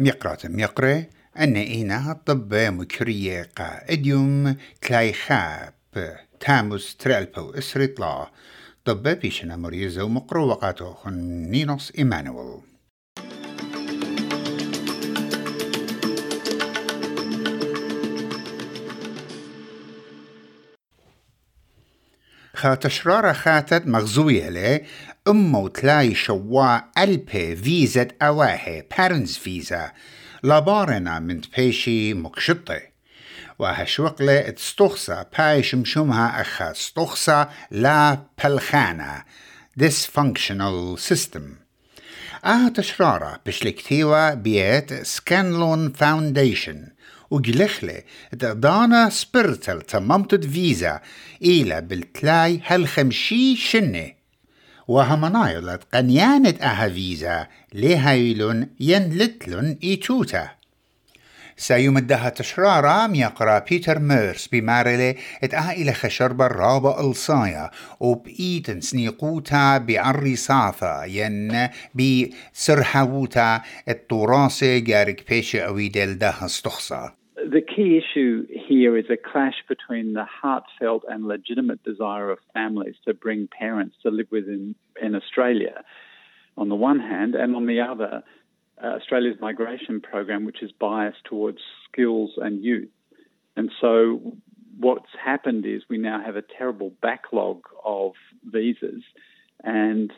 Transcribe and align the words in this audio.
ميقرات 0.00 0.46
ميقرة 0.46 1.06
أن 1.38 1.56
إينا 1.56 2.12
الطب 2.12 2.54
مكرية 2.54 3.48
قا 3.56 3.92
إديوم 3.92 4.56
تلاي 4.82 5.12
خاب. 5.12 5.74
تاموس 6.40 6.96
ترألبو 6.96 7.50
إسريطلا. 7.50 8.30
طب 8.84 9.02
بيشنا 9.02 9.56
مريزة 9.56 10.04
ومقرو 10.04 10.46
وقاتو 10.46 10.92
خن 10.92 11.14
نينوس 11.50 11.92
إيمانويل. 11.98 12.69
خاتشرارة 22.54 23.32
خاتت 23.32 23.86
مغزوية 23.86 24.48
له 24.48 24.80
أمو 25.28 25.68
تلاي 25.68 26.14
شوا 26.14 26.78
ألبي 26.98 27.56
فيزا 27.56 28.08
أواهي 28.22 28.84
بارنز 28.98 29.36
فيزا 29.36 29.92
لابارنا 30.42 31.18
من 31.18 31.40
تبيشي 31.40 32.14
مكشطة 32.14 32.80
وهشوقلة 33.58 34.40
تستخصى 34.40 35.24
بايش 35.38 35.74
مشومها 35.74 36.40
أخا 36.40 36.70
استخصى 36.70 37.46
لا 37.70 38.18
بلخانة 38.44 39.24
dysfunctional 39.80 40.98
system. 40.98 41.42
آه 42.44 42.68
تشرارة 42.68 43.40
بشلكتيوا 43.46 44.34
بيت 44.34 44.94
سكانلون 44.94 45.92
فاونديشن 45.92 46.88
وجلخلة 47.30 48.02
دانا 48.32 49.10
سبرتل 49.10 49.82
تممتد 49.82 50.50
فيزا. 50.50 51.00
إلى 51.42 51.80
بالتلاي 51.80 52.60
هالخمشي 52.66 53.56
شنه 53.56 54.12
وهمنايلت 54.88 55.82
قنيانت 55.94 56.62
أها 56.62 56.88
فيزا. 56.88 57.46
لهايلون 57.74 58.68
ينلتلون 58.80 59.78
إيتوتا. 59.82 60.50
سيمدها 61.56 62.28
تشرارا 62.28 63.06
ميقرا 63.06 63.58
بيتر 63.58 63.98
ميرس 63.98 64.46
بمارلي. 64.46 65.16
اتأها 65.42 65.72
إلى 65.72 65.92
خشرب 65.92 66.42
الرابع 66.42 67.00
ألصايا. 67.00 67.70
وبإيتن 68.00 68.80
سنيقوتا 68.80 69.78
بعري 69.78 70.36
صاثا 70.36 71.04
ين 71.04 71.68
بسرحوتا 71.94 73.62
التراثي 73.88 74.80
جارك 74.80 75.28
بيش 75.28 75.56
أويدل 75.56 76.18
دها 76.18 76.46
استخصا 76.46 77.19
The 77.50 77.62
key 77.62 77.98
issue 77.98 78.46
here 78.48 78.96
is 78.96 79.06
a 79.10 79.16
clash 79.16 79.64
between 79.68 80.12
the 80.12 80.24
heartfelt 80.24 81.02
and 81.08 81.26
legitimate 81.26 81.82
desire 81.82 82.30
of 82.30 82.38
families 82.54 82.94
to 83.06 83.12
bring 83.12 83.48
parents 83.48 83.96
to 84.04 84.10
live 84.10 84.28
within 84.30 84.76
in 85.02 85.16
Australia 85.16 85.82
on 86.56 86.68
the 86.68 86.76
one 86.76 87.00
hand, 87.00 87.34
and 87.34 87.56
on 87.56 87.66
the 87.66 87.80
other, 87.80 88.22
uh, 88.80 88.86
Australia's 88.86 89.40
migration 89.40 90.00
program, 90.00 90.44
which 90.44 90.62
is 90.62 90.70
biased 90.70 91.24
towards 91.24 91.58
skills 91.90 92.30
and 92.36 92.62
youth. 92.62 92.90
And 93.56 93.72
so, 93.80 94.36
what's 94.78 95.10
happened 95.20 95.66
is 95.66 95.82
we 95.88 95.98
now 95.98 96.22
have 96.24 96.36
a 96.36 96.42
terrible 96.42 96.92
backlog 97.02 97.62
of 97.84 98.12
visas 98.44 99.02
and 99.64 100.12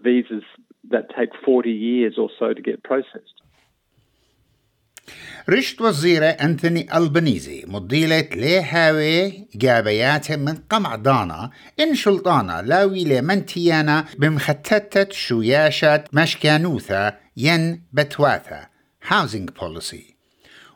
visas 0.00 0.44
that 0.90 1.06
take 1.16 1.30
40 1.44 1.72
years 1.72 2.18
or 2.18 2.30
so 2.38 2.54
to 2.54 2.62
get 2.62 2.84
processed. 2.84 3.42
رشت 5.48 5.80
وزيرة 5.80 6.26
أنثوني 6.26 6.96
ألبنيزي 6.96 7.64
مضيلة 7.66 8.28
ليهاوي 8.32 9.48
جابيات 9.54 10.32
من 10.32 10.54
قمع 10.70 10.96
دانا 10.96 11.50
إن 11.80 11.94
شلطانا 11.94 12.62
لاوي 12.62 13.04
لمنتيانا 13.04 14.04
بمختتة 14.18 15.06
شوياشة 15.10 16.04
مشكانوثا 16.12 17.16
ين 17.36 17.82
بتواثا 17.92 18.66
housing 19.08 19.50
policy. 19.60 20.18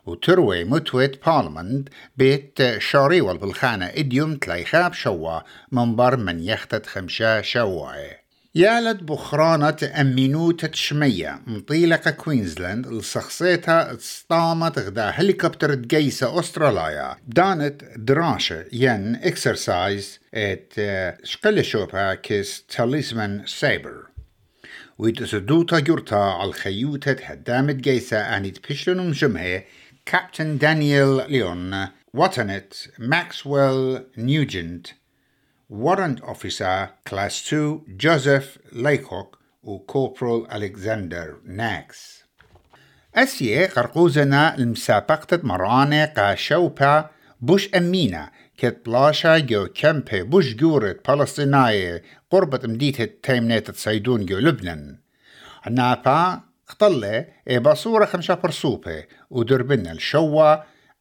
وتروي 0.05 0.63
متوت 0.63 1.25
بارلمنت 1.25 1.89
بيت 2.17 2.77
شاري 2.77 3.21
والبلخانة 3.21 3.85
إديوم 3.85 4.35
تلايخاب 4.35 4.93
شوا 4.93 5.39
منبر 5.71 6.17
من 6.17 6.39
يختت 6.39 6.85
خمشا 6.85 7.41
شواي. 7.41 8.22
يالد 8.55 9.05
بخرانة 9.05 9.77
أمينوت 10.01 10.65
تشمية 10.65 11.41
مطيلقة 11.47 12.11
كوينزلاند 12.11 12.87
الشخصيتها 12.87 13.95
اصطامت 13.95 14.79
غدا 14.79 15.09
هليكوبتر 15.09 15.73
تجيسة 15.75 16.39
أستراليا. 16.39 17.15
دانت 17.27 17.83
دراشة 17.97 18.65
ين 18.73 19.15
إكسرسايز 19.15 20.19
إت 20.33 20.73
شقل 21.23 21.63
شوبها 21.65 22.15
كيس 22.15 22.63
تاليسمان 22.69 23.43
سايبر. 23.45 24.07
ويتسدوتا 24.97 25.79
جورتا 25.79 26.15
على 26.15 26.49
الخيوتة 26.49 27.25
هدامت 27.25 27.75
جيسة 27.75 28.17
أني 28.17 28.51
تبشلن 28.51 29.09
مجمعه 29.09 29.63
كابتن 30.05 30.57
دانيال 30.57 31.31
ليون 31.31 31.87
واتنت 32.13 32.73
ماكسويل 32.99 34.03
نيوجنت. 34.17 34.87
Warrant 35.73 36.21
Officer 36.21 36.89
Class 37.03 37.41
2 37.41 37.97
Joseph 37.97 38.59
Laycock 38.73 39.37
و 39.63 39.79
Corporal 39.87 40.47
Alexander 40.47 41.39
Nax. 41.47 41.95
أسيه 43.15 43.65
قرقوزنا 43.65 44.57
المسابقة 44.57 45.39
مرانة 45.43 46.05
قا 46.05 46.35
شوبا 46.35 47.09
بوش 47.41 47.69
أمينة 47.75 48.29
كت 48.57 48.81
بلاشا 48.85 49.37
جو 49.37 49.67
كمبي 49.67 50.23
بوش 50.23 50.53
جورة 50.53 50.95
فلسطينية 51.05 52.03
قربة 52.31 52.59
مديتة 52.63 53.09
تيمنيت 53.23 53.71
تصيدون 53.71 54.25
جو 54.25 54.37
لبنان. 54.37 54.97
نابا 55.69 56.41
اختلة 56.67 57.25
إي 57.49 57.59
بصورة 57.59 58.05
خمسة 58.05 58.33
برسوبة 58.33 59.03
ودربنا 59.29 59.91
الشوا 59.91 60.55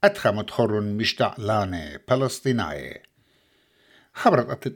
أدخم 0.05 0.41
تخرن 0.41 0.97
مشتاق 0.97 1.41
لاني 1.41 1.99
فلسطينية 2.09 3.12
خبرت 4.15 4.69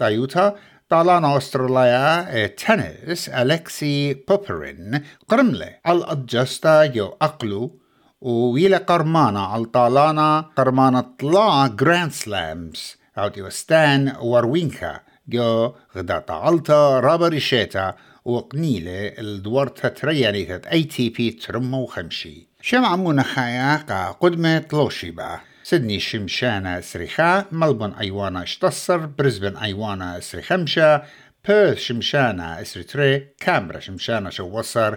طالان 0.90 1.24
أستراليا 1.24 2.46
تنس 2.46 3.28
ألكسي 3.28 4.14
بوبرين 4.14 5.02
قرملة 5.28 5.78
على 5.84 5.98
الأجستا 5.98 6.86
جو 6.86 7.14
أقلو 7.22 7.80
ويلا 8.20 8.78
قرمانا 8.78 9.40
على 9.40 9.64
طالانا 9.64 10.50
قرمانا 10.56 11.00
طلا 11.18 11.76
جراند 11.80 12.12
سلامز 12.12 12.96
أو 13.18 13.30
وستان 13.38 14.16
وروينكا 14.20 15.00
جو 15.28 15.72
غدا 15.96 16.18
طالتا 16.18 17.00
رابريشيتا 17.00 17.94
وقنيلة 18.24 19.06
الدورتا 19.18 19.88
تريانيتت 19.88 20.66
أي 20.66 20.82
تي 20.82 21.08
بي 21.10 21.30
ترمو 21.30 21.86
خمشي. 21.86 22.48
شمع 22.60 22.96
منخايا 22.96 23.76
قا 23.76 24.10
قدمة 24.10 24.64
لوشيبا 24.72 25.40
سيدني 25.66 26.00
شمشانة 26.00 26.80
سريخا 26.80 27.46
ملبون 27.52 27.94
أيوانا 27.94 28.42
اشتصر 28.42 29.06
بريسبن 29.06 29.56
أيوانا 29.56 30.18
اسري 30.18 30.42
خمشة 30.42 31.02
بيرث 31.48 31.78
شمشانة 31.78 32.60
اسري 32.60 32.82
تري 32.82 33.28
كامبرا 33.38 33.80
شمشانة 33.80 34.30
شوصر 34.30 34.96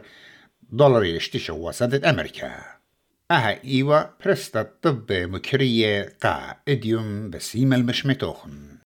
دولاري 0.70 1.18
اشتي 1.18 1.40
شوصدت 1.40 2.04
أمريكا. 2.04 2.52
أها 3.32 3.64
إيوا 3.64 4.04
برستا 4.26 4.64
طب 4.82 5.12
مكرية 5.12 6.14
قا 6.22 6.56
إديوم 6.68 7.30
بسيم 7.30 7.74
المشمتوخن. 7.74 8.79